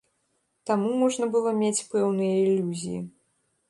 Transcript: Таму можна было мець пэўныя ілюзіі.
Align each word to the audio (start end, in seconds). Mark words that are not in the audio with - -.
Таму 0.69 0.95
можна 1.03 1.29
было 1.37 1.55
мець 1.61 1.87
пэўныя 1.95 2.43
ілюзіі. 2.43 3.01